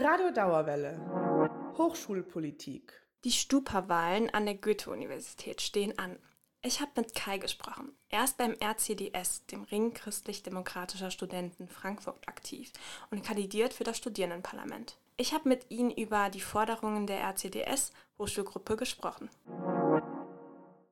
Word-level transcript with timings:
Radio 0.00 0.30
Dauerwelle. 0.30 0.96
Hochschulpolitik. 1.76 2.92
Die 3.24 3.32
Stupa-Wahlen 3.32 4.30
an 4.30 4.46
der 4.46 4.54
Goethe-Universität 4.54 5.60
stehen 5.60 5.98
an. 5.98 6.16
Ich 6.62 6.80
habe 6.80 6.92
mit 6.94 7.16
Kai 7.16 7.38
gesprochen. 7.38 7.90
Er 8.08 8.22
ist 8.22 8.36
beim 8.36 8.54
RCDS, 8.62 9.46
dem 9.46 9.64
Ring 9.64 9.92
christlich-demokratischer 9.94 11.10
Studenten 11.10 11.66
Frankfurt, 11.66 12.28
aktiv 12.28 12.72
und 13.10 13.24
kandidiert 13.24 13.74
für 13.74 13.82
das 13.82 13.96
Studierendenparlament. 13.96 14.98
Ich 15.16 15.34
habe 15.34 15.48
mit 15.48 15.68
ihm 15.68 15.90
über 15.90 16.30
die 16.30 16.40
Forderungen 16.40 17.08
der 17.08 17.18
RCDS 17.18 17.90
Hochschulgruppe 18.20 18.76
gesprochen. 18.76 19.28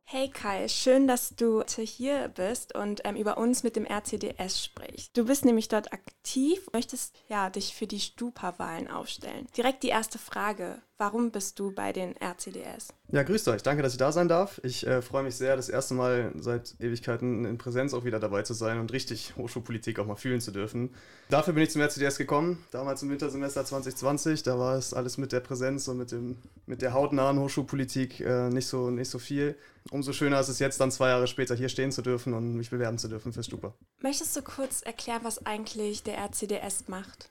Hey 0.09 0.29
Kai, 0.29 0.69
schön, 0.69 1.09
dass 1.09 1.35
du 1.35 1.65
hier 1.65 2.29
bist 2.29 2.77
und 2.77 3.01
ähm, 3.03 3.17
über 3.17 3.39
uns 3.39 3.65
mit 3.65 3.75
dem 3.75 3.85
RCDS 3.85 4.65
sprichst. 4.65 5.17
Du 5.17 5.25
bist 5.25 5.45
nämlich 5.45 5.67
dort 5.67 5.93
aktiv, 5.93 6.65
möchtest 6.73 7.19
ja 7.29 7.51
dich 7.51 7.75
für 7.75 7.89
die 7.89 7.99
Stupa-Wahlen 7.99 8.89
aufstellen. 8.89 9.49
Direkt 9.57 9.83
die 9.83 9.89
erste 9.89 10.21
Frage: 10.21 10.81
Warum 10.99 11.31
bist 11.31 11.59
du 11.59 11.73
bei 11.73 11.93
den 11.93 12.15
RCDS? 12.17 12.89
Ja, 13.09 13.23
grüßt 13.23 13.49
euch. 13.49 13.63
Danke, 13.63 13.83
dass 13.83 13.93
ich 13.93 13.99
da 13.99 14.13
sein 14.13 14.29
darf. 14.29 14.61
Ich 14.65 14.87
äh, 14.87 15.03
freue 15.03 15.25
mich 15.25 15.37
sehr, 15.37 15.55
das 15.55 15.69
erste 15.69 15.93
Mal 15.93 16.33
seit 16.37 16.75
Ewigkeiten 16.81 17.45
in 17.45 17.59
Präsenz 17.59 17.93
auch 17.93 18.05
wieder 18.05 18.19
dabei 18.19 18.43
zu 18.43 18.55
sein 18.55 18.81
und 18.81 18.91
richtig 18.95 19.37
Hochschulpolitik 19.37 19.99
auch 19.99 20.07
mal 20.07 20.17
fühlen 20.17 20.41
zu 20.41 20.53
dürfen. 20.53 20.95
Dafür 21.29 21.53
bin 21.53 21.65
ich 21.65 21.71
zum 21.71 21.83
RCDS 21.83 22.17
gekommen, 22.17 22.65
damals 22.71 23.03
im 23.03 23.11
Wintersemester 23.11 23.67
2020. 23.67 24.43
Da 24.43 24.59
war 24.59 24.77
es 24.77 24.95
alles 24.95 25.19
mit 25.19 25.33
der 25.33 25.41
Präsenz 25.41 25.87
und 25.89 25.99
mit, 25.99 26.13
dem, 26.13 26.39
mit 26.65 26.81
der 26.81 26.95
hautnahen 26.95 27.39
Hochschulpolitik 27.41 28.21
äh, 28.21 28.49
nicht, 28.49 28.67
so, 28.67 28.89
nicht 28.91 29.11
so 29.11 29.19
viel. 29.19 29.55
Umso 29.91 30.15
schöner 30.15 30.41
ist 30.41 30.49
es 30.49 30.61
jetzt 30.61 30.81
dann 30.81 30.91
zwei 30.91 31.11
Jahre 31.11 31.27
später 31.27 31.55
hier 31.55 31.69
stehen 31.69 31.93
zu 31.93 32.01
dürfen 32.01 32.33
und 32.33 32.55
mich 32.55 32.71
bewerben 32.71 32.97
zu 32.97 33.09
dürfen 33.09 33.35
fürs 33.35 33.47
Stupa. 33.47 33.75
Möchtest 34.01 34.35
du 34.35 34.41
kurz 34.41 34.81
erklären, 34.81 35.21
was 35.25 35.45
eigentlich 35.45 36.05
der 36.05 36.17
RCDS 36.17 36.89
macht? 36.89 37.29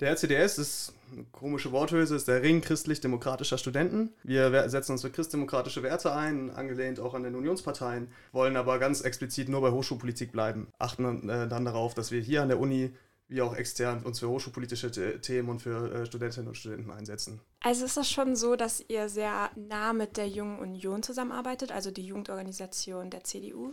Der 0.00 0.10
RCDS 0.10 0.58
ist 0.58 0.92
eine 1.10 1.24
komische 1.32 1.72
Worthülse, 1.72 2.16
ist 2.16 2.28
der 2.28 2.42
Ring 2.42 2.60
christlich-demokratischer 2.60 3.56
Studenten. 3.56 4.12
Wir 4.22 4.68
setzen 4.68 4.92
uns 4.92 5.02
für 5.02 5.10
christdemokratische 5.10 5.82
Werte 5.82 6.12
ein, 6.12 6.50
angelehnt 6.50 7.00
auch 7.00 7.14
an 7.14 7.22
den 7.22 7.34
Unionsparteien, 7.34 8.08
wollen 8.32 8.56
aber 8.56 8.78
ganz 8.78 9.00
explizit 9.00 9.48
nur 9.48 9.62
bei 9.62 9.70
Hochschulpolitik 9.70 10.32
bleiben. 10.32 10.68
Achten 10.78 11.30
äh, 11.30 11.48
dann 11.48 11.64
darauf, 11.64 11.94
dass 11.94 12.10
wir 12.10 12.20
hier 12.20 12.42
an 12.42 12.48
der 12.48 12.60
Uni 12.60 12.92
wie 13.28 13.40
auch 13.40 13.56
extern 13.56 14.02
uns 14.02 14.20
für 14.20 14.28
hochschulpolitische 14.28 15.20
Themen 15.20 15.48
und 15.48 15.60
für 15.60 15.92
äh, 15.92 16.06
Studentinnen 16.06 16.48
und 16.48 16.56
Studenten 16.56 16.90
einsetzen. 16.90 17.40
Also 17.60 17.86
ist 17.86 17.96
das 17.96 18.10
schon 18.10 18.36
so, 18.36 18.54
dass 18.54 18.84
ihr 18.86 19.08
sehr 19.08 19.50
nah 19.56 19.92
mit 19.92 20.16
der 20.16 20.28
Jungen 20.28 20.58
Union 20.58 21.02
zusammenarbeitet, 21.02 21.72
also 21.72 21.90
die 21.90 22.06
Jugendorganisation 22.06 23.10
der 23.10 23.24
CDU? 23.24 23.72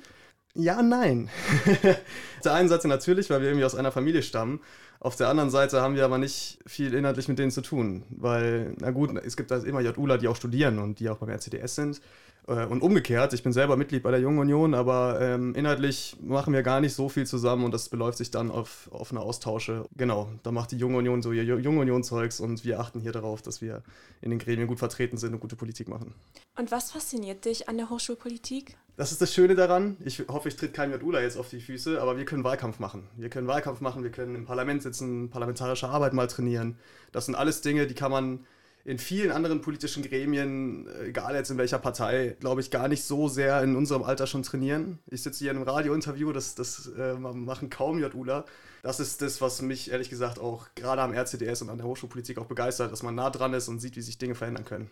Ja, 0.56 0.84
nein. 0.84 1.30
Auf 1.66 2.42
der 2.44 2.54
einen 2.54 2.70
Seite 2.70 2.88
natürlich, 2.88 3.30
weil 3.30 3.42
wir 3.42 3.48
irgendwie 3.48 3.66
aus 3.66 3.74
einer 3.74 3.92
Familie 3.92 4.22
stammen. 4.22 4.62
Auf 5.04 5.18
der 5.18 5.28
anderen 5.28 5.50
Seite 5.50 5.82
haben 5.82 5.96
wir 5.96 6.06
aber 6.06 6.18
nicht 6.18 6.60
viel 6.66 6.94
inhaltlich 6.94 7.28
mit 7.28 7.38
denen 7.38 7.52
zu 7.52 7.62
tun, 7.62 8.04
weil, 8.10 8.74
na 8.80 8.92
gut, 8.92 9.12
es 9.26 9.36
gibt 9.36 9.52
da 9.52 9.58
immer 9.58 9.82
JULA, 9.82 10.18
die 10.18 10.30
auch 10.30 10.36
studieren 10.38 10.80
und 10.80 11.02
die 11.02 11.10
auch 11.10 11.18
beim 11.18 11.28
RCDS 11.28 11.76
sind. 11.76 12.02
Äh, 12.48 12.66
und 12.66 12.82
umgekehrt, 12.82 13.34
ich 13.34 13.44
bin 13.44 13.54
selber 13.54 13.78
Mitglied 13.78 14.04
bei 14.04 14.12
der 14.12 14.20
Jungen 14.20 14.40
Union, 14.40 14.74
aber 14.74 15.20
ähm, 15.22 15.56
inhaltlich 15.56 16.16
machen 16.22 16.54
wir 16.54 16.64
gar 16.64 16.82
nicht 16.82 16.94
so 16.94 17.10
viel 17.10 17.26
zusammen 17.26 17.66
und 17.66 17.74
das 17.74 17.90
beläuft 17.90 18.18
sich 18.18 18.32
dann 18.32 18.52
auf 18.52 18.90
offene 18.92 19.22
Austausche. 19.22 19.86
Genau, 19.96 20.30
da 20.44 20.52
macht 20.52 20.72
die 20.72 20.78
Junge 20.78 20.98
Union 20.98 21.22
so 21.22 21.32
ihr 21.32 21.44
Junge 21.44 21.82
Union-Zeugs 21.82 22.40
und 22.40 22.64
wir 22.66 22.80
achten 22.80 23.00
hier 23.00 23.12
darauf, 23.12 23.42
dass 23.42 23.62
wir 23.62 23.84
in 24.22 24.30
den 24.30 24.40
Gremien 24.40 24.68
gut 24.68 24.80
vertreten 24.80 25.18
sind 25.18 25.34
und 25.34 25.40
gute 25.40 25.56
Politik 25.56 25.88
machen. 25.88 26.14
Und 26.58 26.72
was 26.72 26.92
fasziniert 26.92 27.46
dich 27.46 27.70
an 27.70 27.78
der 27.78 27.90
Hochschulpolitik? 27.90 28.78
Das 28.96 29.12
ist 29.12 29.22
das 29.22 29.34
Schöne 29.34 29.56
daran. 29.56 29.98
Ich 30.06 30.20
hoffe, 30.28 30.50
ich 30.50 30.56
tritt 30.56 30.74
kein 30.74 30.92
JULA 30.92 31.22
jetzt 31.22 31.36
auf 31.36 31.50
die 31.50 31.60
Füße, 31.60 32.00
aber 32.00 32.16
wir 32.16 32.26
können 32.26 32.44
Wahlkampf 32.44 32.78
machen. 32.78 33.08
Wir 33.18 33.30
können 33.30 33.48
Wahlkampf 33.48 33.82
machen, 33.82 34.04
wir 34.04 34.12
können 34.12 34.36
im 34.36 34.46
Parlament 34.46 34.84
sitzen, 34.84 34.93
parlamentarische 35.30 35.90
Arbeit 35.90 36.14
mal 36.14 36.28
trainieren. 36.28 36.78
Das 37.12 37.26
sind 37.26 37.36
alles 37.36 37.62
Dinge, 37.62 37.88
die 37.88 37.96
kann 37.96 38.12
man 38.12 38.46
in 38.86 38.98
vielen 39.00 39.32
anderen 39.32 39.62
politischen 39.62 40.04
Gremien, 40.04 40.88
egal 41.06 41.36
jetzt 41.36 41.50
in 41.50 41.58
welcher 41.58 41.80
Partei, 41.80 42.36
glaube 42.40 42.60
ich, 42.60 42.70
gar 42.70 42.90
nicht 42.90 43.06
so 43.06 43.30
sehr 43.30 43.64
in 43.64 43.78
unserem 43.78 44.04
Alter 44.04 44.28
schon 44.28 44.44
trainieren. 44.44 45.00
Ich 45.10 45.24
sitze 45.24 45.40
hier 45.40 45.52
in 45.52 45.58
einem 45.58 45.68
Radiointerview, 45.68 46.34
das, 46.34 46.56
das 46.56 46.92
äh, 46.98 47.14
machen 47.14 47.70
kaum 47.70 48.00
JULA. 48.00 48.44
Das 48.82 49.00
ist 49.00 49.22
das, 49.22 49.40
was 49.40 49.62
mich 49.62 49.92
ehrlich 49.92 50.10
gesagt 50.10 50.40
auch 50.40 50.68
gerade 50.76 51.02
am 51.02 51.14
RCDS 51.14 51.62
und 51.62 51.70
an 51.70 51.78
der 51.78 51.88
Hochschulpolitik 51.88 52.38
auch 52.38 52.48
begeistert, 52.48 52.92
dass 52.92 53.04
man 53.04 53.16
nah 53.16 53.30
dran 53.30 53.54
ist 53.54 53.70
und 53.70 53.80
sieht, 53.80 53.96
wie 53.96 54.02
sich 54.02 54.18
Dinge 54.18 54.36
verändern 54.36 54.66
können. 54.66 54.90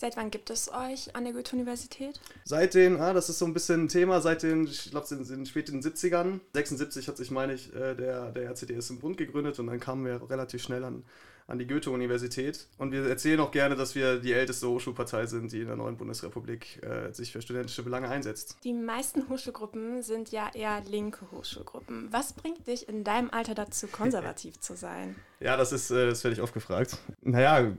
Seit 0.00 0.16
wann 0.16 0.30
gibt 0.30 0.48
es 0.48 0.70
euch 0.72 1.16
an 1.16 1.24
der 1.24 1.32
Goethe-Universität? 1.32 2.20
Seit 2.44 2.74
den, 2.74 3.00
ah, 3.00 3.12
das 3.12 3.28
ist 3.28 3.40
so 3.40 3.44
ein 3.46 3.52
bisschen 3.52 3.84
ein 3.84 3.88
Thema, 3.88 4.20
seit 4.20 4.44
den, 4.44 4.64
ich 4.68 4.92
glaube, 4.92 5.06
in 5.10 5.24
den 5.24 5.44
späten 5.44 5.80
70ern. 5.80 6.38
76 6.54 7.08
hat 7.08 7.16
sich, 7.16 7.32
meine 7.32 7.54
ich, 7.54 7.74
äh, 7.74 7.96
der, 7.96 8.30
der 8.30 8.48
RCDS 8.50 8.90
im 8.90 9.00
Bund 9.00 9.16
gegründet 9.16 9.58
und 9.58 9.66
dann 9.66 9.80
kamen 9.80 10.04
wir 10.04 10.30
relativ 10.30 10.62
schnell 10.62 10.84
an 10.84 11.02
an 11.48 11.58
die 11.58 11.66
Goethe-Universität. 11.66 12.66
Und 12.76 12.92
wir 12.92 13.08
erzählen 13.08 13.40
auch 13.40 13.50
gerne, 13.50 13.74
dass 13.74 13.94
wir 13.94 14.20
die 14.20 14.34
älteste 14.34 14.68
Hochschulpartei 14.68 15.26
sind, 15.26 15.50
die 15.50 15.62
in 15.62 15.66
der 15.66 15.76
neuen 15.76 15.96
Bundesrepublik 15.96 16.82
äh, 16.82 17.12
sich 17.12 17.32
für 17.32 17.40
studentische 17.40 17.82
Belange 17.82 18.08
einsetzt. 18.10 18.58
Die 18.64 18.74
meisten 18.74 19.28
Hochschulgruppen 19.30 20.02
sind 20.02 20.30
ja 20.30 20.50
eher 20.54 20.82
linke 20.82 21.30
Hochschulgruppen. 21.32 22.08
Was 22.12 22.34
bringt 22.34 22.66
dich 22.66 22.86
in 22.88 23.02
deinem 23.02 23.30
Alter 23.30 23.54
dazu, 23.54 23.86
konservativ 23.88 24.60
zu 24.60 24.76
sein? 24.76 25.16
Ja, 25.40 25.56
das 25.56 25.70
ist, 25.70 25.92
äh, 25.92 26.06
das 26.06 26.24
werde 26.24 26.34
ich 26.34 26.42
oft 26.42 26.52
gefragt. 26.52 26.96
Naja, 27.22 27.70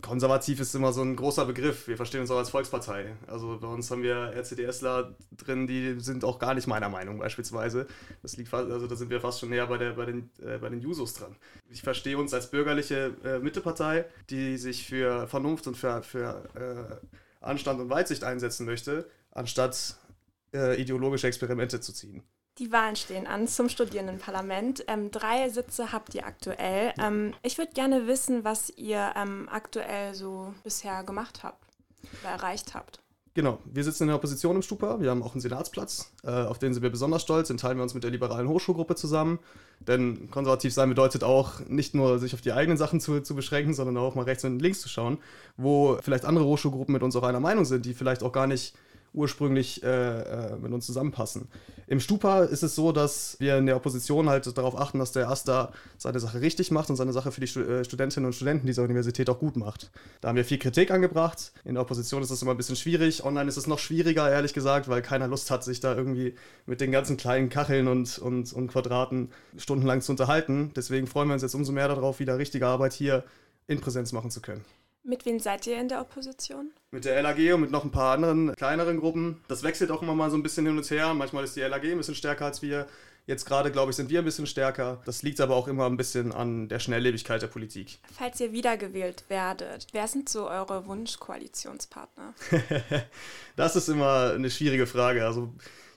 konservativ 0.00 0.60
ist 0.60 0.74
immer 0.74 0.94
so 0.94 1.02
ein 1.02 1.14
großer 1.14 1.44
Begriff. 1.44 1.88
Wir 1.88 1.96
verstehen 1.98 2.22
uns 2.22 2.30
auch 2.30 2.38
als 2.38 2.48
Volkspartei. 2.48 3.12
Also 3.26 3.58
bei 3.60 3.66
uns 3.66 3.90
haben 3.90 4.02
wir 4.02 4.32
RCDSler 4.34 5.14
drin, 5.36 5.66
die 5.66 6.00
sind 6.00 6.24
auch 6.24 6.38
gar 6.38 6.54
nicht 6.54 6.66
meiner 6.66 6.88
Meinung 6.88 7.18
beispielsweise. 7.18 7.86
Das 8.22 8.38
liegt 8.38 8.48
fast, 8.48 8.70
also 8.70 8.86
da 8.86 8.96
sind 8.96 9.10
wir 9.10 9.20
fast 9.20 9.40
schon 9.40 9.50
näher 9.50 9.66
bei, 9.66 9.76
der, 9.76 9.90
bei, 9.90 10.06
den, 10.06 10.30
äh, 10.42 10.56
bei 10.56 10.70
den 10.70 10.80
Jusos 10.80 11.12
dran. 11.12 11.36
Ich 11.68 11.82
verstehe 11.82 12.16
uns 12.16 12.32
als 12.32 12.50
bürgerliche 12.50 12.95
äh, 13.24 13.38
Mittepartei, 13.38 14.04
die 14.30 14.56
sich 14.56 14.86
für 14.86 15.26
Vernunft 15.28 15.66
und 15.66 15.76
für, 15.76 16.02
für 16.02 17.00
äh, 17.40 17.44
Anstand 17.44 17.80
und 17.80 17.90
Weitsicht 17.90 18.24
einsetzen 18.24 18.66
möchte, 18.66 19.08
anstatt 19.30 19.96
äh, 20.54 20.80
ideologische 20.80 21.26
Experimente 21.26 21.80
zu 21.80 21.92
ziehen. 21.92 22.22
Die 22.58 22.72
Wahlen 22.72 22.96
stehen 22.96 23.26
an 23.26 23.46
zum 23.46 23.68
Studierendenparlament. 23.68 24.84
Ähm, 24.88 25.10
drei 25.10 25.50
Sitze 25.50 25.92
habt 25.92 26.14
ihr 26.14 26.26
aktuell. 26.26 26.94
Ähm, 26.98 27.34
ich 27.42 27.58
würde 27.58 27.72
gerne 27.72 28.06
wissen, 28.06 28.44
was 28.44 28.70
ihr 28.70 29.12
ähm, 29.14 29.46
aktuell 29.50 30.14
so 30.14 30.54
bisher 30.64 31.04
gemacht 31.04 31.42
habt 31.42 31.62
oder 32.22 32.30
erreicht 32.30 32.74
habt. 32.74 33.00
Genau, 33.36 33.58
wir 33.70 33.84
sitzen 33.84 34.04
in 34.04 34.06
der 34.06 34.16
Opposition 34.16 34.56
im 34.56 34.62
Stupa. 34.62 34.98
Wir 34.98 35.10
haben 35.10 35.22
auch 35.22 35.34
einen 35.34 35.42
Senatsplatz, 35.42 36.10
äh, 36.24 36.30
auf 36.30 36.58
den 36.58 36.72
sind 36.72 36.82
wir 36.82 36.88
besonders 36.88 37.20
stolz. 37.20 37.48
Den 37.48 37.58
teilen 37.58 37.76
wir 37.76 37.82
uns 37.82 37.92
mit 37.92 38.02
der 38.02 38.10
liberalen 38.10 38.48
Hochschulgruppe 38.48 38.94
zusammen. 38.94 39.40
Denn 39.80 40.30
konservativ 40.30 40.72
sein 40.72 40.88
bedeutet 40.88 41.22
auch 41.22 41.60
nicht 41.68 41.94
nur 41.94 42.18
sich 42.18 42.32
auf 42.32 42.40
die 42.40 42.52
eigenen 42.52 42.78
Sachen 42.78 42.98
zu, 42.98 43.20
zu 43.20 43.34
beschränken, 43.34 43.74
sondern 43.74 43.98
auch 43.98 44.14
mal 44.14 44.22
rechts 44.22 44.42
und 44.44 44.58
links 44.60 44.80
zu 44.80 44.88
schauen, 44.88 45.18
wo 45.58 45.98
vielleicht 46.00 46.24
andere 46.24 46.46
Hochschulgruppen 46.46 46.94
mit 46.94 47.02
uns 47.02 47.14
auch 47.14 47.24
einer 47.24 47.38
Meinung 47.38 47.66
sind, 47.66 47.84
die 47.84 47.92
vielleicht 47.92 48.22
auch 48.22 48.32
gar 48.32 48.46
nicht 48.46 48.74
ursprünglich 49.16 49.82
äh, 49.82 49.86
äh, 49.88 50.56
mit 50.56 50.72
uns 50.72 50.86
zusammenpassen. 50.86 51.48
Im 51.88 52.00
Stupa 52.00 52.44
ist 52.44 52.62
es 52.62 52.74
so, 52.74 52.92
dass 52.92 53.36
wir 53.38 53.58
in 53.58 53.66
der 53.66 53.76
Opposition 53.76 54.28
halt 54.28 54.46
darauf 54.56 54.78
achten, 54.78 54.98
dass 54.98 55.12
der 55.12 55.30
AStA 55.30 55.72
seine 55.98 56.18
Sache 56.20 56.40
richtig 56.40 56.70
macht 56.70 56.90
und 56.90 56.96
seine 56.96 57.12
Sache 57.12 57.30
für 57.32 57.40
die 57.40 57.46
Stud 57.46 57.68
äh, 57.68 57.84
Studentinnen 57.84 58.26
und 58.26 58.32
Studenten 58.32 58.66
dieser 58.66 58.82
Universität 58.82 59.30
auch 59.30 59.38
gut 59.38 59.56
macht. 59.56 59.90
Da 60.20 60.28
haben 60.28 60.36
wir 60.36 60.44
viel 60.44 60.58
Kritik 60.58 60.90
angebracht. 60.90 61.52
In 61.64 61.74
der 61.74 61.82
Opposition 61.82 62.22
ist 62.22 62.30
das 62.30 62.42
immer 62.42 62.50
ein 62.52 62.56
bisschen 62.56 62.76
schwierig. 62.76 63.24
Online 63.24 63.48
ist 63.48 63.56
es 63.56 63.66
noch 63.66 63.78
schwieriger, 63.78 64.30
ehrlich 64.30 64.52
gesagt, 64.52 64.88
weil 64.88 65.00
keiner 65.00 65.28
Lust 65.28 65.50
hat, 65.50 65.64
sich 65.64 65.80
da 65.80 65.94
irgendwie 65.94 66.34
mit 66.66 66.80
den 66.80 66.90
ganzen 66.90 67.16
kleinen 67.16 67.48
Kacheln 67.48 67.88
und, 67.88 68.18
und, 68.18 68.52
und 68.52 68.68
Quadraten 68.68 69.30
stundenlang 69.56 70.00
zu 70.00 70.12
unterhalten. 70.12 70.72
Deswegen 70.74 71.06
freuen 71.06 71.28
wir 71.28 71.34
uns 71.34 71.42
jetzt 71.42 71.54
umso 71.54 71.72
mehr 71.72 71.88
darauf, 71.88 72.18
wieder 72.18 72.38
richtige 72.38 72.66
Arbeit 72.66 72.92
hier 72.92 73.24
in 73.68 73.80
Präsenz 73.80 74.12
machen 74.12 74.30
zu 74.30 74.40
können. 74.40 74.64
Mit 75.06 75.24
wem 75.24 75.38
seid 75.38 75.68
ihr 75.68 75.78
in 75.78 75.88
der 75.88 76.00
Opposition? 76.00 76.72
Mit 76.90 77.04
der 77.04 77.22
LAG 77.22 77.38
und 77.54 77.60
mit 77.60 77.70
noch 77.70 77.84
ein 77.84 77.92
paar 77.92 78.14
anderen 78.14 78.56
kleineren 78.56 78.98
Gruppen. 78.98 79.40
Das 79.46 79.62
wechselt 79.62 79.92
auch 79.92 80.02
immer 80.02 80.16
mal 80.16 80.30
so 80.30 80.36
ein 80.36 80.42
bisschen 80.42 80.66
hin 80.66 80.76
und 80.76 80.90
her. 80.90 81.14
Manchmal 81.14 81.44
ist 81.44 81.54
die 81.54 81.60
LAG 81.60 81.84
ein 81.84 81.96
bisschen 81.96 82.16
stärker 82.16 82.46
als 82.46 82.60
wir. 82.60 82.88
Jetzt 83.24 83.44
gerade, 83.44 83.70
glaube 83.70 83.90
ich, 83.90 83.96
sind 83.96 84.10
wir 84.10 84.18
ein 84.18 84.24
bisschen 84.24 84.48
stärker. 84.48 85.00
Das 85.04 85.22
liegt 85.22 85.40
aber 85.40 85.54
auch 85.54 85.68
immer 85.68 85.86
ein 85.86 85.96
bisschen 85.96 86.32
an 86.32 86.68
der 86.68 86.80
Schnelllebigkeit 86.80 87.40
der 87.40 87.46
Politik. 87.46 87.98
Falls 88.18 88.40
ihr 88.40 88.50
wiedergewählt 88.50 89.24
werdet, 89.28 89.86
wer 89.92 90.08
sind 90.08 90.28
so 90.28 90.48
eure 90.48 90.86
Wunschkoalitionspartner? 90.86 92.34
das 93.56 93.76
ist 93.76 93.88
immer 93.88 94.32
eine 94.34 94.50
schwierige 94.50 94.88
Frage. 94.88 95.24
Also 95.24 95.52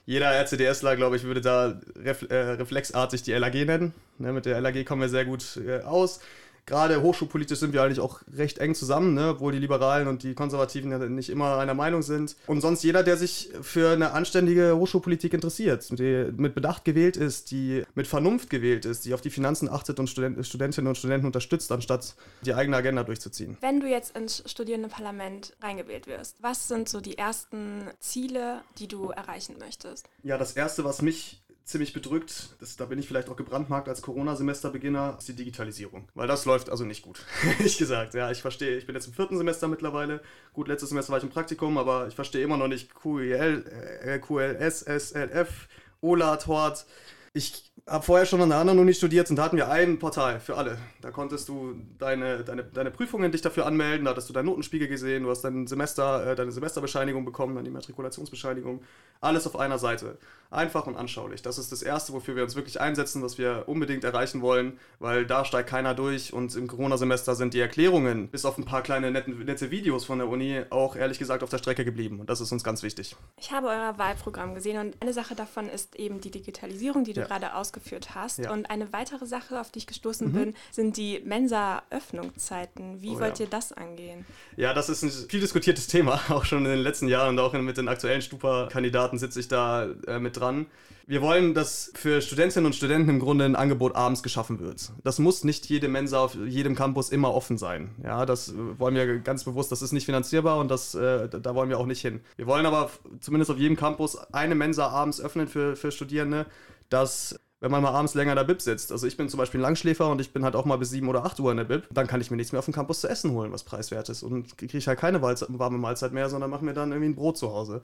jeder 0.06 0.30
RCDSler, 0.30 0.94
glaube 0.94 1.16
ich, 1.16 1.24
würde 1.24 1.40
da 1.40 1.80
äh, 2.04 2.34
reflexartig 2.34 3.24
die 3.24 3.32
LAG 3.32 3.54
nennen. 3.54 3.92
Ne, 4.18 4.32
mit 4.32 4.46
der 4.46 4.60
LAG 4.60 4.84
kommen 4.84 5.02
wir 5.02 5.08
sehr 5.08 5.24
gut 5.24 5.56
äh, 5.56 5.80
aus 5.80 6.20
gerade 6.66 7.02
hochschulpolitisch 7.02 7.58
sind 7.58 7.72
wir 7.72 7.82
eigentlich 7.82 8.00
auch 8.00 8.20
recht 8.36 8.58
eng 8.58 8.74
zusammen, 8.74 9.14
ne? 9.14 9.30
obwohl 9.30 9.52
die 9.52 9.58
Liberalen 9.58 10.08
und 10.08 10.22
die 10.22 10.34
Konservativen 10.34 10.90
ja 10.90 10.98
nicht 10.98 11.30
immer 11.30 11.58
einer 11.58 11.74
Meinung 11.74 12.02
sind. 12.02 12.36
Und 12.46 12.60
sonst 12.60 12.82
jeder, 12.82 13.02
der 13.02 13.16
sich 13.16 13.50
für 13.62 13.90
eine 13.90 14.12
anständige 14.12 14.76
Hochschulpolitik 14.76 15.32
interessiert, 15.32 15.88
die 15.98 16.30
mit 16.36 16.54
Bedacht 16.54 16.84
gewählt 16.84 17.16
ist, 17.16 17.50
die 17.50 17.84
mit 17.94 18.06
Vernunft 18.06 18.50
gewählt 18.50 18.84
ist, 18.84 19.04
die 19.04 19.14
auf 19.14 19.20
die 19.20 19.30
Finanzen 19.30 19.68
achtet 19.68 19.98
und 19.98 20.08
Student 20.08 20.46
Studentinnen 20.46 20.88
und 20.88 20.96
Studenten 20.96 21.26
unterstützt, 21.26 21.70
anstatt 21.72 22.14
die 22.44 22.54
eigene 22.54 22.76
Agenda 22.76 23.04
durchzuziehen. 23.04 23.56
Wenn 23.60 23.80
du 23.80 23.88
jetzt 23.88 24.16
ins 24.16 24.42
Studierendenparlament 24.46 25.54
reingewählt 25.60 26.06
wirst, 26.06 26.42
was 26.42 26.68
sind 26.68 26.88
so 26.88 27.00
die 27.00 27.18
ersten 27.18 27.88
Ziele, 27.98 28.62
die 28.78 28.88
du 28.88 29.10
erreichen 29.10 29.56
möchtest? 29.58 30.08
Ja, 30.22 30.38
das 30.38 30.52
Erste, 30.52 30.84
was 30.84 31.02
mich 31.02 31.40
ziemlich 31.70 31.92
bedrückt, 31.92 32.50
das, 32.60 32.76
da 32.76 32.84
bin 32.84 32.98
ich 32.98 33.06
vielleicht 33.06 33.28
auch 33.28 33.36
gebrandmarkt 33.36 33.88
als 33.88 34.02
Corona-Semesterbeginner, 34.02 35.16
ist 35.18 35.28
die 35.28 35.34
Digitalisierung. 35.36 36.08
Weil 36.14 36.28
das 36.28 36.44
läuft 36.44 36.70
also 36.70 36.84
nicht 36.84 37.02
gut, 37.02 37.24
ehrlich 37.58 37.78
gesagt. 37.78 38.14
Ja, 38.14 38.30
ich 38.30 38.42
verstehe, 38.42 38.76
ich 38.76 38.86
bin 38.86 38.94
jetzt 38.94 39.06
im 39.06 39.14
vierten 39.14 39.38
Semester 39.38 39.68
mittlerweile. 39.68 40.20
Gut, 40.52 40.68
letztes 40.68 40.90
Semester 40.90 41.12
war 41.12 41.18
ich 41.18 41.24
im 41.24 41.30
Praktikum, 41.30 41.78
aber 41.78 42.08
ich 42.08 42.14
verstehe 42.14 42.42
immer 42.44 42.56
noch 42.56 42.68
nicht 42.68 42.94
QEL, 42.94 43.64
äh, 44.02 44.18
QLS, 44.18 44.80
SLF, 44.80 45.68
OLAT, 46.00 46.46
HORT. 46.46 46.86
Ich 47.32 47.70
habe 47.86 48.04
vorher 48.04 48.26
schon 48.26 48.40
an 48.40 48.50
einer 48.50 48.60
anderen 48.60 48.80
Uni 48.80 48.92
studiert 48.92 49.30
und 49.30 49.36
da 49.36 49.44
hatten 49.44 49.56
wir 49.56 49.68
ein 49.70 50.00
Portal 50.00 50.40
für 50.40 50.56
alle. 50.56 50.78
Da 51.00 51.12
konntest 51.12 51.48
du 51.48 51.76
deine, 51.98 52.42
deine, 52.42 52.64
deine 52.64 52.90
Prüfungen 52.90 53.30
dich 53.30 53.40
dafür 53.40 53.66
anmelden, 53.66 54.04
da 54.04 54.10
hattest 54.10 54.28
du 54.28 54.32
deinen 54.32 54.46
Notenspiegel 54.46 54.88
gesehen, 54.88 55.22
du 55.22 55.30
hast 55.30 55.42
dein 55.42 55.68
Semester, 55.68 56.26
äh, 56.26 56.34
deine 56.34 56.50
Semesterbescheinigung 56.50 57.24
bekommen, 57.24 57.54
dann 57.54 57.64
die 57.64 57.70
Matrikulationsbescheinigung. 57.70 58.82
Alles 59.20 59.46
auf 59.46 59.56
einer 59.58 59.78
Seite. 59.78 60.18
Einfach 60.50 60.86
und 60.86 60.96
anschaulich. 60.96 61.42
Das 61.42 61.58
ist 61.58 61.70
das 61.70 61.82
Erste, 61.82 62.12
wofür 62.12 62.34
wir 62.34 62.42
uns 62.42 62.56
wirklich 62.56 62.80
einsetzen, 62.80 63.22
was 63.22 63.38
wir 63.38 63.64
unbedingt 63.66 64.02
erreichen 64.02 64.40
wollen, 64.40 64.78
weil 64.98 65.26
da 65.26 65.44
steigt 65.44 65.68
keiner 65.68 65.94
durch 65.94 66.32
und 66.32 66.56
im 66.56 66.66
Corona-Semester 66.66 67.34
sind 67.34 67.54
die 67.54 67.60
Erklärungen, 67.60 68.28
bis 68.28 68.44
auf 68.44 68.58
ein 68.58 68.64
paar 68.64 68.82
kleine 68.82 69.10
nette, 69.10 69.30
nette 69.30 69.70
Videos 69.70 70.04
von 70.04 70.18
der 70.18 70.28
Uni, 70.28 70.62
auch 70.70 70.96
ehrlich 70.96 71.18
gesagt 71.18 71.42
auf 71.44 71.50
der 71.50 71.58
Strecke 71.58 71.84
geblieben. 71.84 72.18
Und 72.18 72.30
das 72.30 72.40
ist 72.40 72.50
uns 72.50 72.64
ganz 72.64 72.82
wichtig. 72.82 73.14
Ich 73.38 73.52
habe 73.52 73.68
euer 73.68 73.98
Wahlprogramm 73.98 74.54
gesehen 74.54 74.78
und 74.78 74.96
eine 75.00 75.12
Sache 75.12 75.34
davon 75.34 75.68
ist 75.68 75.96
eben 75.96 76.20
die 76.20 76.30
Digitalisierung, 76.30 77.04
die 77.04 77.12
du 77.12 77.19
ja. 77.20 77.26
gerade 77.26 77.54
ausgeführt 77.54 78.14
hast. 78.14 78.38
Ja. 78.38 78.52
Und 78.52 78.70
eine 78.70 78.92
weitere 78.92 79.26
Sache, 79.26 79.60
auf 79.60 79.70
die 79.70 79.80
ich 79.80 79.86
gestoßen 79.86 80.28
mhm. 80.28 80.32
bin, 80.32 80.54
sind 80.70 80.96
die 80.96 81.20
Mensa-Öffnungszeiten. 81.24 83.02
Wie 83.02 83.10
oh, 83.10 83.20
wollt 83.20 83.38
ja. 83.38 83.46
ihr 83.46 83.50
das 83.50 83.72
angehen? 83.72 84.24
Ja, 84.56 84.74
das 84.74 84.88
ist 84.88 85.02
ein 85.02 85.10
viel 85.10 85.40
diskutiertes 85.40 85.86
Thema, 85.88 86.20
auch 86.30 86.44
schon 86.44 86.64
in 86.64 86.70
den 86.70 86.80
letzten 86.80 87.08
Jahren 87.08 87.30
und 87.30 87.38
auch 87.38 87.52
mit 87.52 87.76
den 87.76 87.88
aktuellen 87.88 88.22
Stupa-Kandidaten 88.22 89.18
sitze 89.18 89.40
ich 89.40 89.48
da 89.48 89.88
äh, 90.06 90.18
mit 90.18 90.36
dran. 90.36 90.66
Wir 91.10 91.22
wollen, 91.22 91.54
dass 91.54 91.90
für 91.96 92.22
Studentinnen 92.22 92.66
und 92.66 92.76
Studenten 92.76 93.10
im 93.10 93.18
Grunde 93.18 93.44
ein 93.44 93.56
Angebot 93.56 93.96
abends 93.96 94.22
geschaffen 94.22 94.60
wird. 94.60 94.92
Das 95.02 95.18
muss 95.18 95.42
nicht 95.42 95.66
jede 95.66 95.88
Mensa 95.88 96.20
auf 96.20 96.36
jedem 96.36 96.76
Campus 96.76 97.10
immer 97.10 97.34
offen 97.34 97.58
sein. 97.58 97.90
Ja, 98.04 98.24
das 98.26 98.54
wollen 98.78 98.94
wir 98.94 99.18
ganz 99.18 99.42
bewusst, 99.42 99.72
das 99.72 99.82
ist 99.82 99.90
nicht 99.90 100.04
finanzierbar 100.04 100.58
und 100.58 100.70
das, 100.70 100.94
äh, 100.94 101.28
da 101.28 101.54
wollen 101.56 101.68
wir 101.68 101.80
auch 101.80 101.86
nicht 101.86 102.00
hin. 102.00 102.20
Wir 102.36 102.46
wollen 102.46 102.64
aber 102.64 102.90
zumindest 103.18 103.50
auf 103.50 103.58
jedem 103.58 103.76
Campus 103.76 104.16
eine 104.32 104.54
Mensa 104.54 104.86
abends 104.86 105.20
öffnen 105.20 105.48
für, 105.48 105.74
für 105.74 105.90
Studierende, 105.90 106.46
dass 106.90 107.40
wenn 107.60 107.70
man 107.70 107.82
mal 107.82 107.92
abends 107.92 108.14
länger 108.14 108.32
in 108.32 108.36
der 108.36 108.44
Bib 108.44 108.62
sitzt. 108.62 108.90
Also 108.90 109.06
ich 109.06 109.16
bin 109.16 109.28
zum 109.28 109.38
Beispiel 109.38 109.60
ein 109.60 109.62
Langschläfer 109.62 110.08
und 110.08 110.20
ich 110.20 110.32
bin 110.32 110.44
halt 110.44 110.56
auch 110.56 110.64
mal 110.64 110.78
bis 110.78 110.90
7 110.90 111.06
oder 111.08 111.24
8 111.24 111.40
Uhr 111.40 111.50
in 111.50 111.58
der 111.58 111.64
Bib. 111.64 111.86
Dann 111.90 112.06
kann 112.06 112.20
ich 112.20 112.30
mir 112.30 112.38
nichts 112.38 112.52
mehr 112.52 112.58
auf 112.58 112.64
dem 112.64 112.74
Campus 112.74 113.02
zu 113.02 113.08
essen 113.08 113.32
holen, 113.32 113.52
was 113.52 113.64
preiswert 113.64 114.08
ist. 114.08 114.22
Und 114.22 114.56
kriege 114.56 114.78
ich 114.78 114.88
halt 114.88 114.98
keine 114.98 115.20
warme 115.20 115.78
Mahlzeit 115.78 116.12
mehr, 116.12 116.30
sondern 116.30 116.50
mache 116.50 116.64
mir 116.64 116.72
dann 116.72 116.90
irgendwie 116.90 117.10
ein 117.10 117.16
Brot 117.16 117.36
zu 117.36 117.52
Hause. 117.52 117.82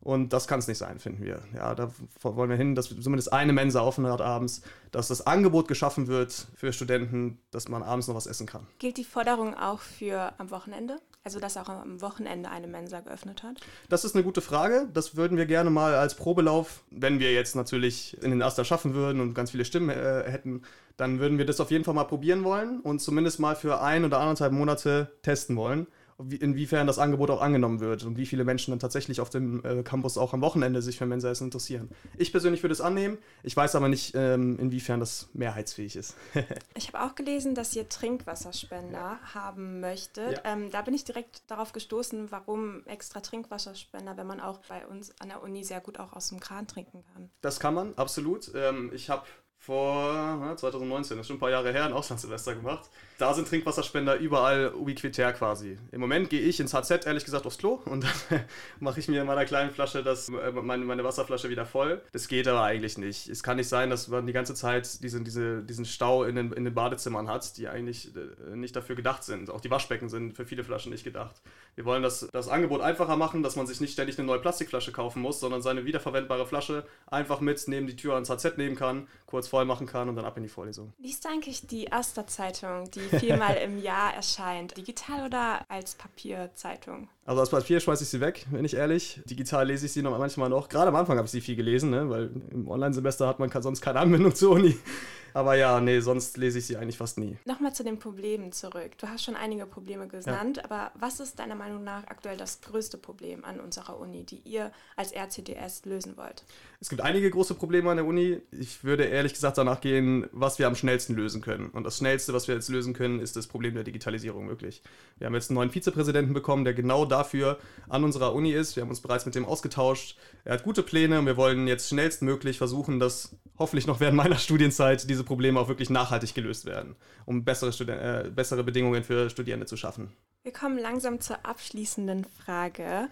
Und 0.00 0.32
das 0.32 0.46
kann 0.46 0.60
es 0.60 0.68
nicht 0.68 0.78
sein, 0.78 0.98
finden 0.98 1.24
wir. 1.24 1.42
Ja, 1.54 1.74
da 1.74 1.90
wollen 2.22 2.48
wir 2.48 2.56
hin, 2.56 2.74
dass 2.74 2.88
zumindest 2.88 3.32
eine 3.32 3.52
Mensa 3.52 3.82
offen 3.82 4.06
hat 4.06 4.20
abends, 4.20 4.62
dass 4.92 5.08
das 5.08 5.26
Angebot 5.26 5.68
geschaffen 5.68 6.06
wird 6.06 6.46
für 6.54 6.72
Studenten, 6.72 7.38
dass 7.50 7.68
man 7.68 7.82
abends 7.82 8.06
noch 8.06 8.14
was 8.14 8.26
essen 8.26 8.46
kann. 8.46 8.66
Gilt 8.78 8.96
die 8.96 9.04
Forderung 9.04 9.54
auch 9.54 9.80
für 9.80 10.32
am 10.38 10.50
Wochenende? 10.50 10.98
Also, 11.28 11.40
dass 11.40 11.58
auch 11.58 11.68
am 11.68 12.00
Wochenende 12.00 12.48
eine 12.48 12.66
Mensa 12.66 13.00
geöffnet 13.00 13.42
hat? 13.42 13.60
Das 13.90 14.06
ist 14.06 14.14
eine 14.14 14.24
gute 14.24 14.40
Frage. 14.40 14.88
Das 14.94 15.14
würden 15.14 15.36
wir 15.36 15.44
gerne 15.44 15.68
mal 15.68 15.94
als 15.94 16.14
Probelauf, 16.14 16.84
wenn 16.90 17.20
wir 17.20 17.34
jetzt 17.34 17.54
natürlich 17.54 18.16
in 18.22 18.30
den 18.30 18.40
Aster 18.40 18.64
schaffen 18.64 18.94
würden 18.94 19.20
und 19.20 19.34
ganz 19.34 19.50
viele 19.50 19.66
Stimmen 19.66 19.90
äh, 19.90 20.22
hätten, 20.24 20.62
dann 20.96 21.20
würden 21.20 21.36
wir 21.36 21.44
das 21.44 21.60
auf 21.60 21.70
jeden 21.70 21.84
Fall 21.84 21.92
mal 21.92 22.04
probieren 22.04 22.44
wollen 22.44 22.80
und 22.80 23.00
zumindest 23.00 23.40
mal 23.40 23.56
für 23.56 23.82
ein 23.82 24.06
oder 24.06 24.20
anderthalb 24.20 24.54
Monate 24.54 25.12
testen 25.20 25.54
wollen 25.56 25.86
inwiefern 26.18 26.86
das 26.86 26.98
Angebot 26.98 27.30
auch 27.30 27.40
angenommen 27.40 27.78
wird 27.80 28.04
und 28.04 28.16
wie 28.16 28.26
viele 28.26 28.44
Menschen 28.44 28.72
dann 28.72 28.80
tatsächlich 28.80 29.20
auf 29.20 29.30
dem 29.30 29.64
äh, 29.64 29.82
Campus 29.84 30.18
auch 30.18 30.34
am 30.34 30.40
Wochenende 30.40 30.82
sich 30.82 30.98
für 30.98 31.06
Mensa-Essen 31.06 31.44
interessieren. 31.44 31.90
Ich 32.16 32.32
persönlich 32.32 32.62
würde 32.62 32.72
es 32.72 32.80
annehmen, 32.80 33.18
ich 33.44 33.56
weiß 33.56 33.76
aber 33.76 33.88
nicht, 33.88 34.14
ähm, 34.16 34.58
inwiefern 34.58 34.98
das 34.98 35.28
mehrheitsfähig 35.32 35.94
ist. 35.94 36.16
ich 36.74 36.92
habe 36.92 37.04
auch 37.04 37.14
gelesen, 37.14 37.54
dass 37.54 37.74
ihr 37.76 37.88
Trinkwasserspender 37.88 38.98
ja. 38.98 39.34
haben 39.34 39.78
möchtet. 39.80 40.38
Ja. 40.44 40.52
Ähm, 40.52 40.70
da 40.72 40.82
bin 40.82 40.94
ich 40.94 41.04
direkt 41.04 41.42
darauf 41.46 41.72
gestoßen, 41.72 42.32
warum 42.32 42.84
extra 42.86 43.20
Trinkwasserspender, 43.20 44.16
wenn 44.16 44.26
man 44.26 44.40
auch 44.40 44.58
bei 44.68 44.86
uns 44.86 45.12
an 45.20 45.28
der 45.28 45.42
Uni 45.42 45.62
sehr 45.62 45.80
gut 45.80 46.00
auch 46.00 46.14
aus 46.14 46.30
dem 46.30 46.40
Kran 46.40 46.66
trinken 46.66 47.04
kann. 47.12 47.30
Das 47.42 47.60
kann 47.60 47.74
man, 47.74 47.94
absolut. 47.94 48.50
Ähm, 48.56 48.90
ich 48.92 49.08
habe 49.08 49.22
vor 49.58 50.47
2019, 50.56 51.16
das 51.16 51.24
ist 51.24 51.28
schon 51.28 51.36
ein 51.36 51.40
paar 51.40 51.50
Jahre 51.50 51.72
her, 51.72 51.84
ein 51.84 51.92
Auslandssemester 51.92 52.54
gemacht. 52.54 52.88
Da 53.18 53.34
sind 53.34 53.48
Trinkwasserspender 53.48 54.16
überall 54.16 54.72
ubiquitär 54.74 55.32
quasi. 55.32 55.76
Im 55.90 56.00
Moment 56.00 56.30
gehe 56.30 56.40
ich 56.40 56.60
ins 56.60 56.72
HZ 56.72 57.06
ehrlich 57.06 57.24
gesagt 57.24 57.46
aufs 57.46 57.58
Klo 57.58 57.80
und 57.84 58.04
dann 58.04 58.40
mache 58.80 59.00
ich 59.00 59.08
mir 59.08 59.20
in 59.20 59.26
meiner 59.26 59.44
kleinen 59.44 59.70
Flasche 59.70 60.02
das, 60.02 60.28
äh, 60.28 60.52
meine, 60.52 60.84
meine 60.84 61.04
Wasserflasche 61.04 61.50
wieder 61.50 61.66
voll. 61.66 62.00
Das 62.12 62.28
geht 62.28 62.46
aber 62.46 62.62
eigentlich 62.62 62.96
nicht. 62.96 63.28
Es 63.28 63.42
kann 63.42 63.56
nicht 63.56 63.68
sein, 63.68 63.90
dass 63.90 64.08
man 64.08 64.26
die 64.26 64.32
ganze 64.32 64.54
Zeit 64.54 65.02
diesen, 65.02 65.24
diese, 65.24 65.62
diesen 65.62 65.84
Stau 65.84 66.24
in 66.24 66.36
den, 66.36 66.52
in 66.52 66.64
den 66.64 66.74
Badezimmern 66.74 67.28
hat, 67.28 67.56
die 67.56 67.68
eigentlich 67.68 68.12
äh, 68.14 68.56
nicht 68.56 68.76
dafür 68.76 68.96
gedacht 68.96 69.24
sind. 69.24 69.50
Auch 69.50 69.60
die 69.60 69.70
Waschbecken 69.70 70.08
sind 70.08 70.34
für 70.34 70.46
viele 70.46 70.62
Flaschen 70.64 70.92
nicht 70.92 71.04
gedacht. 71.04 71.36
Wir 71.74 71.84
wollen 71.84 72.02
das, 72.02 72.28
das 72.32 72.48
Angebot 72.48 72.80
einfacher 72.80 73.16
machen, 73.16 73.42
dass 73.42 73.56
man 73.56 73.66
sich 73.66 73.80
nicht 73.80 73.92
ständig 73.92 74.18
eine 74.18 74.26
neue 74.26 74.40
Plastikflasche 74.40 74.92
kaufen 74.92 75.22
muss, 75.22 75.40
sondern 75.40 75.62
seine 75.62 75.84
wiederverwendbare 75.84 76.46
Flasche 76.46 76.84
einfach 77.06 77.40
mit 77.40 77.62
neben 77.66 77.86
die 77.86 77.96
Tür 77.96 78.14
ans 78.14 78.30
HZ 78.30 78.58
nehmen 78.58 78.76
kann, 78.76 79.08
kurz 79.26 79.48
voll 79.48 79.64
machen 79.64 79.86
kann 79.86 80.08
und 80.08 80.16
dann 80.16 80.24
ab 80.24 80.36
in 80.36 80.42
die 80.42 80.47
Vorlesung. 80.48 80.92
Liest 80.98 81.24
du 81.24 81.28
eigentlich 81.28 81.66
die 81.66 81.92
Aster-Zeitung, 81.92 82.90
die 82.90 83.00
viermal 83.00 83.56
im 83.64 83.82
Jahr 83.82 84.14
erscheint. 84.14 84.76
Digital 84.76 85.26
oder 85.26 85.64
als 85.68 85.94
Papierzeitung? 85.94 87.08
Also 87.28 87.42
als 87.42 87.50
Papier 87.50 87.78
schmeiße 87.78 88.04
ich 88.04 88.08
sie 88.08 88.22
weg, 88.22 88.46
wenn 88.50 88.64
ich 88.64 88.72
ehrlich. 88.72 89.20
Digital 89.26 89.66
lese 89.66 89.84
ich 89.84 89.92
sie 89.92 90.00
noch 90.00 90.16
manchmal 90.18 90.48
noch. 90.48 90.70
Gerade 90.70 90.88
am 90.88 90.96
Anfang 90.96 91.18
habe 91.18 91.26
ich 91.26 91.30
sie 91.30 91.42
viel 91.42 91.56
gelesen, 91.56 91.90
ne? 91.90 92.08
weil 92.08 92.30
im 92.50 92.66
Online-Semester 92.66 93.28
hat 93.28 93.38
man 93.38 93.50
sonst 93.60 93.82
keine 93.82 94.00
Anbindung 94.00 94.34
zur 94.34 94.52
Uni. 94.52 94.78
Aber 95.34 95.54
ja, 95.54 95.80
nee, 95.80 96.00
sonst 96.00 96.36
lese 96.36 96.58
ich 96.58 96.66
sie 96.66 96.76
eigentlich 96.76 96.96
fast 96.96 97.18
nie. 97.18 97.36
Nochmal 97.44 97.74
zu 97.74 97.84
den 97.84 97.98
Problemen 97.98 98.50
zurück. 98.52 98.96
Du 98.98 99.08
hast 99.08 99.24
schon 99.24 99.36
einige 99.36 99.66
Probleme 99.66 100.08
genannt, 100.08 100.56
ja. 100.56 100.64
aber 100.64 100.90
was 100.98 101.20
ist 101.20 101.38
deiner 101.38 101.54
Meinung 101.54 101.84
nach 101.84 102.06
aktuell 102.06 102.36
das 102.36 102.60
größte 102.60 102.98
Problem 102.98 103.44
an 103.44 103.60
unserer 103.60 104.00
Uni, 104.00 104.24
die 104.24 104.40
ihr 104.44 104.72
als 104.96 105.12
RCDS 105.12 105.84
lösen 105.84 106.16
wollt? 106.16 106.44
Es 106.80 106.88
gibt 106.88 107.02
einige 107.02 107.30
große 107.30 107.54
Probleme 107.54 107.90
an 107.90 107.98
der 107.98 108.06
Uni. 108.06 108.40
Ich 108.52 108.84
würde 108.84 109.04
ehrlich 109.04 109.34
gesagt 109.34 109.58
danach 109.58 109.80
gehen, 109.80 110.26
was 110.32 110.58
wir 110.58 110.66
am 110.66 110.74
schnellsten 110.74 111.14
lösen 111.14 111.40
können. 111.40 111.70
Und 111.70 111.84
das 111.84 111.98
Schnellste, 111.98 112.32
was 112.32 112.48
wir 112.48 112.54
jetzt 112.54 112.68
lösen 112.68 112.94
können, 112.94 113.20
ist 113.20 113.36
das 113.36 113.46
Problem 113.46 113.74
der 113.74 113.84
Digitalisierung 113.84 114.48
wirklich. 114.48 114.82
Wir 115.18 115.26
haben 115.26 115.34
jetzt 115.34 115.50
einen 115.50 115.56
neuen 115.56 115.70
Vizepräsidenten 115.70 116.34
bekommen, 116.34 116.64
der 116.64 116.74
genau 116.74 117.04
dafür 117.18 117.58
an 117.88 118.04
unserer 118.04 118.34
Uni 118.34 118.52
ist. 118.52 118.76
Wir 118.76 118.82
haben 118.82 118.90
uns 118.90 119.00
bereits 119.00 119.26
mit 119.26 119.34
dem 119.34 119.44
ausgetauscht. 119.44 120.16
Er 120.44 120.54
hat 120.54 120.62
gute 120.62 120.82
Pläne 120.82 121.18
und 121.18 121.26
wir 121.26 121.36
wollen 121.36 121.66
jetzt 121.66 121.88
schnellstmöglich 121.88 122.58
versuchen, 122.58 122.98
dass 122.98 123.36
hoffentlich 123.58 123.86
noch 123.86 124.00
während 124.00 124.16
meiner 124.16 124.36
Studienzeit 124.38 125.08
diese 125.08 125.24
Probleme 125.24 125.60
auch 125.60 125.68
wirklich 125.68 125.90
nachhaltig 125.90 126.34
gelöst 126.34 126.64
werden, 126.64 126.96
um 127.26 127.44
bessere, 127.44 127.72
Studen 127.72 127.98
äh, 127.98 128.30
bessere 128.34 128.64
Bedingungen 128.64 129.04
für 129.04 129.30
Studierende 129.30 129.66
zu 129.66 129.76
schaffen. 129.76 130.12
Wir 130.42 130.52
kommen 130.52 130.78
langsam 130.78 131.20
zur 131.20 131.44
abschließenden 131.44 132.24
Frage. 132.24 133.08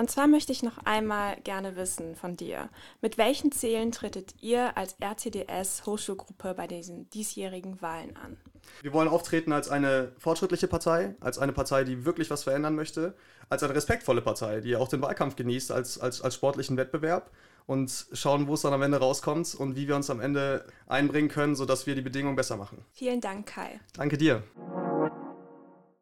Und 0.00 0.08
zwar 0.12 0.28
möchte 0.28 0.52
ich 0.52 0.62
noch 0.62 0.78
einmal 0.84 1.40
gerne 1.42 1.74
wissen 1.74 2.14
von 2.14 2.36
dir, 2.36 2.68
mit 3.02 3.18
welchen 3.18 3.50
Zielen 3.50 3.90
tretet 3.90 4.32
ihr 4.40 4.76
als 4.78 4.94
RCDS 5.02 5.86
Hochschulgruppe 5.86 6.54
bei 6.54 6.68
diesen 6.68 7.10
diesjährigen 7.10 7.82
Wahlen 7.82 8.16
an? 8.16 8.36
Wir 8.80 8.92
wollen 8.92 9.08
auftreten 9.08 9.52
als 9.52 9.68
eine 9.68 10.12
fortschrittliche 10.18 10.68
Partei, 10.68 11.16
als 11.18 11.40
eine 11.40 11.52
Partei, 11.52 11.82
die 11.82 12.04
wirklich 12.04 12.30
was 12.30 12.44
verändern 12.44 12.76
möchte, 12.76 13.16
als 13.48 13.64
eine 13.64 13.74
respektvolle 13.74 14.22
Partei, 14.22 14.60
die 14.60 14.76
auch 14.76 14.86
den 14.86 15.02
Wahlkampf 15.02 15.34
genießt 15.34 15.72
als, 15.72 15.98
als, 15.98 16.22
als 16.22 16.36
sportlichen 16.36 16.76
Wettbewerb 16.76 17.32
und 17.66 18.06
schauen, 18.12 18.46
wo 18.46 18.54
es 18.54 18.62
dann 18.62 18.72
am 18.72 18.82
Ende 18.82 18.98
rauskommt 18.98 19.56
und 19.56 19.74
wie 19.74 19.88
wir 19.88 19.96
uns 19.96 20.10
am 20.10 20.20
Ende 20.20 20.64
einbringen 20.86 21.28
können, 21.28 21.56
sodass 21.56 21.88
wir 21.88 21.96
die 21.96 22.02
Bedingungen 22.02 22.36
besser 22.36 22.56
machen. 22.56 22.84
Vielen 22.92 23.20
Dank, 23.20 23.46
Kai. 23.46 23.80
Danke 23.94 24.16
dir. 24.16 24.44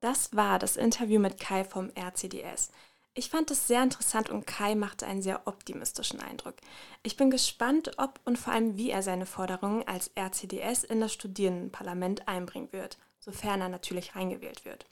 Das 0.00 0.36
war 0.36 0.58
das 0.58 0.76
Interview 0.76 1.18
mit 1.18 1.40
Kai 1.40 1.64
vom 1.64 1.90
RCDS. 1.96 2.70
Ich 3.18 3.30
fand 3.30 3.50
es 3.50 3.66
sehr 3.66 3.82
interessant 3.82 4.28
und 4.28 4.46
Kai 4.46 4.74
machte 4.74 5.06
einen 5.06 5.22
sehr 5.22 5.46
optimistischen 5.46 6.20
Eindruck. 6.20 6.56
Ich 7.02 7.16
bin 7.16 7.30
gespannt, 7.30 7.92
ob 7.96 8.20
und 8.26 8.38
vor 8.38 8.52
allem 8.52 8.76
wie 8.76 8.90
er 8.90 9.02
seine 9.02 9.24
Forderungen 9.24 9.88
als 9.88 10.10
RCDS 10.14 10.84
in 10.84 11.00
das 11.00 11.14
Studierendenparlament 11.14 12.28
einbringen 12.28 12.70
wird, 12.72 12.98
sofern 13.18 13.62
er 13.62 13.70
natürlich 13.70 14.16
reingewählt 14.16 14.66
wird. 14.66 14.84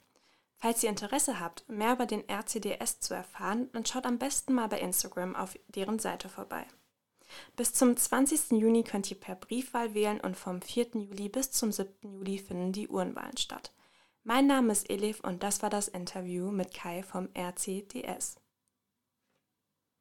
Falls 0.55 0.81
ihr 0.81 0.89
Interesse 0.89 1.39
habt, 1.39 1.69
mehr 1.69 1.93
über 1.93 2.07
den 2.07 2.27
RCDS 2.27 2.99
zu 2.99 3.13
erfahren, 3.13 3.69
dann 3.73 3.85
schaut 3.85 4.07
am 4.07 4.17
besten 4.17 4.55
mal 4.55 4.69
bei 4.69 4.79
Instagram 4.79 5.35
auf 5.35 5.55
deren 5.67 5.99
Seite 5.99 6.27
vorbei. 6.27 6.65
Bis 7.55 7.73
zum 7.73 7.95
20. 7.95 8.59
Juni 8.59 8.83
könnt 8.83 9.11
ihr 9.11 9.19
per 9.19 9.35
Briefwahl 9.35 9.93
wählen 9.93 10.19
und 10.19 10.35
vom 10.35 10.63
4. 10.63 10.87
Juli 10.95 11.29
bis 11.29 11.51
zum 11.51 11.71
7. 11.71 11.93
Juli 12.01 12.39
finden 12.39 12.71
die 12.71 12.87
Uhrenwahlen 12.87 13.37
statt. 13.37 13.71
Mein 14.27 14.47
Name 14.47 14.71
ist 14.71 14.89
Elif 14.89 15.19
und 15.19 15.43
das 15.43 15.61
war 15.61 15.69
das 15.69 15.87
Interview 15.87 16.49
mit 16.49 16.73
Kai 16.73 17.03
vom 17.03 17.29
RCDS. 17.37 18.37